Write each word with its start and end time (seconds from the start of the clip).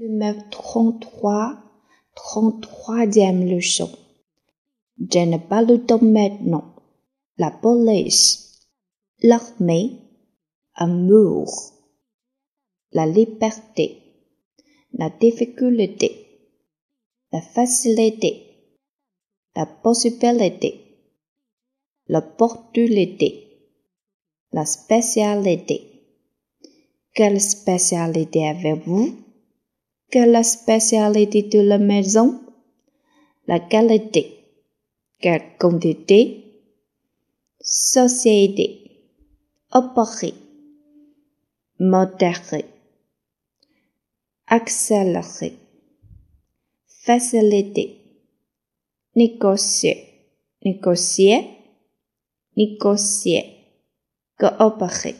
Numéro 0.00 0.40
33, 0.50 1.58
33e 2.16 3.44
leçon. 3.44 3.90
Je 4.98 5.18
n'ai 5.18 5.38
pas 5.38 5.60
le 5.60 5.84
temps 5.84 6.00
maintenant. 6.00 6.74
La 7.36 7.50
police, 7.50 8.66
l'armée, 9.22 9.98
amour, 10.72 11.50
la 12.92 13.04
liberté, 13.04 13.98
la 14.94 15.10
difficulté, 15.10 16.10
la 17.30 17.42
facilité, 17.42 18.32
la 19.54 19.66
possibilité, 19.66 20.80
l'opportunité, 22.06 23.68
la 24.50 24.64
spécialité. 24.64 25.78
Quelle 27.12 27.38
spécialité 27.38 28.48
avez-vous? 28.48 29.29
Est 30.12 30.26
la 30.26 30.42
spécialité 30.42 31.44
de 31.44 31.60
la 31.60 31.78
maison? 31.78 32.40
La 33.46 33.60
qualité. 33.60 34.44
Quelle 35.20 35.56
quantité? 35.56 36.64
Société. 37.60 39.04
Opérer. 39.72 40.34
Modérer. 41.78 42.64
Accélérer. 44.48 45.52
Facilité. 46.86 48.00
Négocier. 49.14 49.96
Négocier. 50.64 51.50
Négocier. 52.56 53.44
Coopérer. 54.38 55.14